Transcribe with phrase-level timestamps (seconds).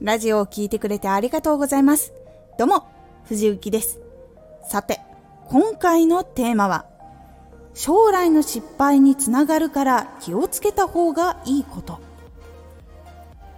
[0.00, 2.12] ラジオを聴いてくれてありがとうございます。
[2.58, 2.86] どうも、
[3.24, 3.98] 藤幸です。
[4.68, 5.00] さて、
[5.48, 6.84] 今回のテーマは、
[7.72, 11.98] 将来の失敗につながるから気をつけた方がいいこと。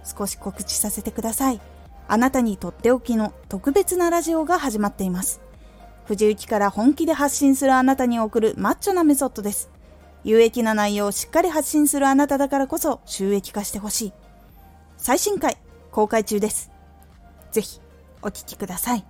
[0.03, 1.59] 少し告知させてください。
[2.07, 5.41] あなたにとっておきの特別なラジオが始まっています。
[6.05, 9.69] 藤幸から本気で発信するあなたに送るマッチョなメソッドです。
[10.23, 14.13] 有益な内容をしっかり発信するあなただからこそ収益化してほしい。
[14.97, 15.57] 最新回
[15.91, 16.71] 公開中です。
[17.51, 17.81] ぜひ
[18.21, 19.05] お聴きください。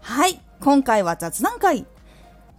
[0.00, 1.86] はい、今回は雑談会。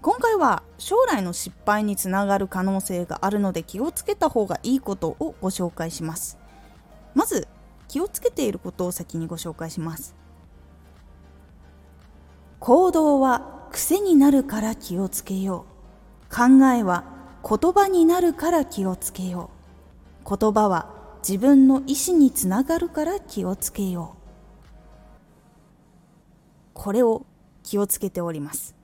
[0.02, 6.38] 今回は将来の失敗につながる可能性があるので気をつけた方がいいことをご紹介します。
[7.13, 7.47] まず
[7.88, 10.16] 気をつけていることを先にご紹介します。
[12.59, 15.66] 行動は癖になるから気をつけよ
[16.31, 16.35] う。
[16.35, 17.03] 考えは
[17.44, 19.49] 言葉になるから気をつけよ
[20.25, 20.38] う。
[20.38, 24.19] 言葉は自分の意思につながるから気をつけよう。
[26.73, 27.25] これを
[27.63, 28.75] 気をつけております。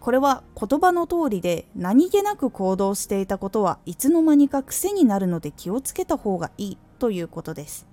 [0.00, 7.86] これは言葉の通りで何気なく行動していたことはいつの間にか癖になるので気をつけた方がいいということです。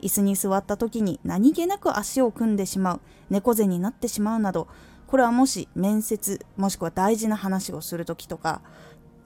[0.00, 4.66] 椅子に座った時に何気なく足を組んでしまう猫背になってしまうなど
[5.06, 8.62] これはもし面接もしくは大事な話をする時とか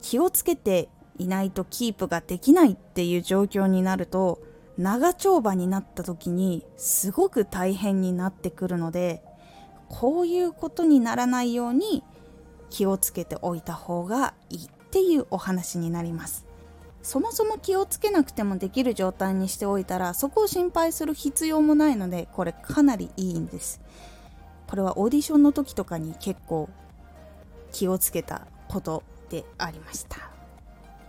[0.01, 4.39] 気をつけていないとキープができないっていう状況になると
[4.77, 9.23] 長丁場になった時にすごく大変になってくるので
[9.89, 12.03] こういうことにならないように
[12.69, 16.45] 気をつけておいた方がいいっていうお話になります。
[17.01, 23.79] そもそも気をつけなくてもできる状態にしておいたらそこを心配する必要もないのでこれかなりいいんです。
[24.67, 26.69] これはオーディションの時とかに結構
[27.71, 30.36] 気をつけたことでありました。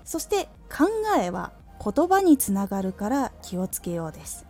[0.09, 0.89] そして考
[1.21, 1.53] えは
[1.85, 4.47] 言葉につながるから気をつけようです。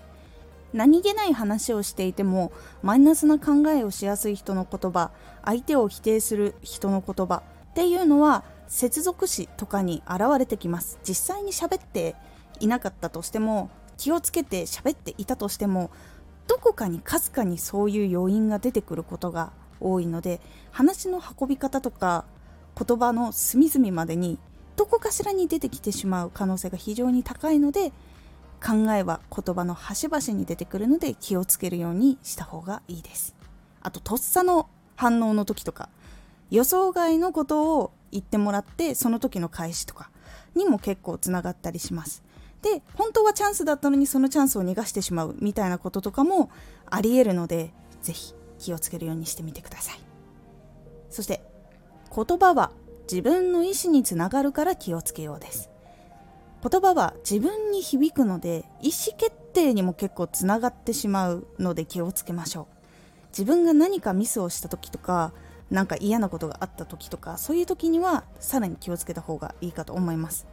[0.73, 5.11] 何気ない話をしていてもマイナスな考えをしやすい人の言葉
[5.45, 11.01] 相手を否定する人の言葉っていうのは接続詞とかに現れてきます。
[11.03, 12.15] 実際に喋って
[12.61, 15.91] いなかったとしても気をつけて喋っていたとしても
[16.47, 22.27] どこかにかすかにそういう要因が出てくることが多いので話の運び方とか
[22.81, 24.39] 言葉の隅々までに
[24.79, 27.91] どこかしらに出てきてしまう可能性が非常に高いので
[28.65, 33.35] 考えは言葉の端々に出てくるので気をつけるようにした方がいいです。
[33.83, 35.89] あととっさの反応の時とか
[36.51, 40.11] 予想外のことを言ってもらってその時の返しとか
[40.55, 42.23] にも結構つながったりします。
[42.63, 46.51] で本当はチャンスだったのにそのチャンスを逃がしてしまうみたいなこととかも
[46.89, 47.73] ありえるので
[48.03, 50.01] 是非気をつけるようにしてみてください。
[51.11, 51.43] そして
[52.15, 52.71] 言葉は
[53.11, 55.71] 自分の意思につながるから気をつけようです。
[56.63, 62.67] 言葉は自分に響くので意思決定にも結構つながってしまうので気をつけましょう。
[63.31, 65.33] 自分が何かミスをした時とか
[65.71, 70.47] 何か嫌なことがあった時とかそういう時にはさらに気をつけた方がいいかと思います。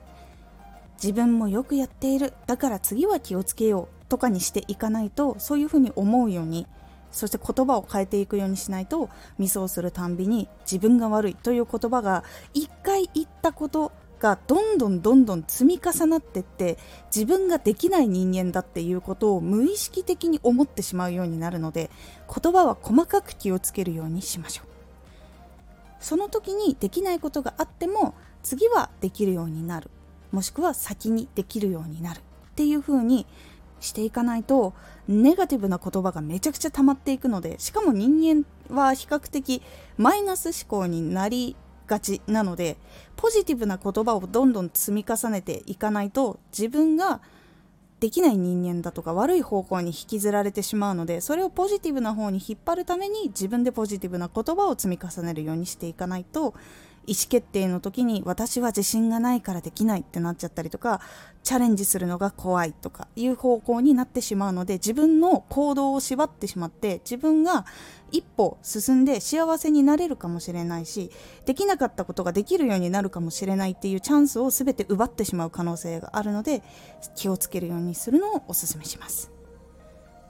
[1.01, 2.33] 自分もよくやっている。
[2.45, 6.67] だから次は気をつけようとかにしていかないとそういうふうに思うように
[7.15, 16.77] そして言葉を変えていくようにしないとミスをするたんびに自分が悪いという言葉が一回言ったことがどんどんどんどん積み重なってって
[17.15, 21.89] 自分ができない人間だっていうことを無意識的に思ってしまうようになるので
[22.27, 24.67] 言葉は細かく気をつけるようにしましょう。
[26.01, 29.89] その時にできないことがあっても次はできるようになる。
[30.31, 32.19] もしくは先にできるようになる。
[32.19, 32.21] っ
[32.55, 33.25] ていう風に
[33.79, 34.73] していかないと
[35.07, 39.61] ネガティブな言葉がめちゃくちゃ溜まっていくのでしかも人間は比較的
[39.97, 41.55] マイナス思考になり
[41.87, 42.77] がちなので
[43.15, 47.21] ポジティブな言葉をどんどん積み重ねていかないと自分が
[47.99, 56.53] できない人間だとか悪い方向に引きずられてしまうのでそれをポジティブな方に引っ張るために自分でポジティブな言葉を積み重ねるようにしていかないと
[57.07, 61.01] 意思決定の時に私は自信がないからできないってなっちゃったりとか
[61.43, 67.65] チャレンジするのが怖いとかいう方向になってしまうので自分の行動を縛ってしまって自分が
[68.11, 71.11] 一歩進んで幸せになれるかもしれないし
[71.45, 76.63] できなかったことができるようになるかもしれないっていうチャンスを全て奪ってしまう可能性があるので
[77.15, 79.35] 気をつけるようにするのをおすすめします。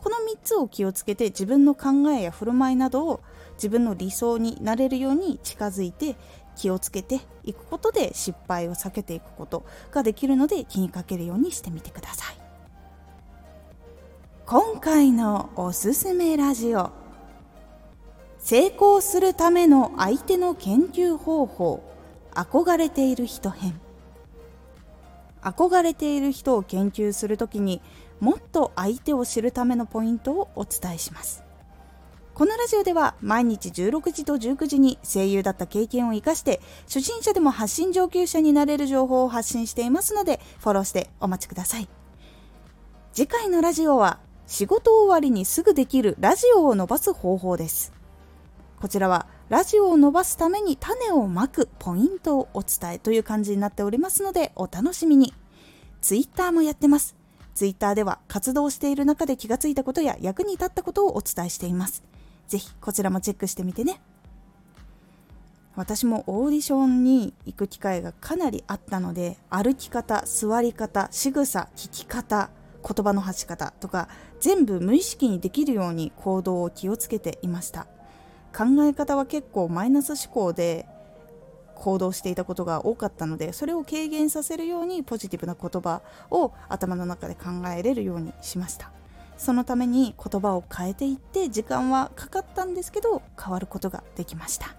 [0.06, 3.22] この3つを気をつけて自分の考えや振る舞いなどを
[3.56, 6.16] 自分の理想になれるように近づいて
[6.56, 12.36] 気をつけていくことで失敗を避けていくことができるので気にかけるようにしてみてください。
[14.46, 16.92] 今回のおすすめラジオ。
[18.40, 21.84] 成功するための相手の研究方法。
[22.34, 23.80] 憧れている人編。
[25.42, 27.82] 憧れている人を研究するときに
[28.20, 31.45] もっと相手を知るためのポイントをお伝えします。
[32.36, 41.88] このラジオでは毎日16時と19時に声優だった経験を生かして初心者でも発信上級者になれる情報を発信していますのでフォローしてお待ちください。
[43.14, 47.94] 次回のラジオは仕事終わりにすぐできるラジオを伸ばす方法です。
[48.82, 55.34] こちらはラジオを伸ばすために種をまくポイントをお伝えという感じになっておりますのでお楽しみに。
[56.02, 57.16] Twitter もやってます。
[57.54, 62.04] ツイッターでは活動している中で気がついたことや役に立ったことをお伝えしています。
[62.48, 64.02] ぜひこちらもチェックしてみてね。
[65.76, 72.50] 私もオーディションに行く機会がかなりあったので歩き方座り方仕草聞き方
[72.82, 74.08] 言葉の発し方とか
[74.40, 77.88] 全部無意識にできるように行動を気をつけていました
[78.56, 80.86] 考え方は結構マイナス思考で
[81.76, 86.02] 行動していたことが多かったのでそれを軽減させるようにポジティブな言葉
[86.32, 88.92] を頭の中で考えれるようにしました
[89.38, 94.76] そのために言葉を変えていって時間はかかったんですけど変わることができました。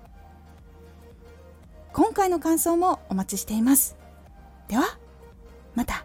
[1.93, 3.97] 今回の感想もお待ちしています。
[4.69, 4.99] では
[5.75, 6.05] また。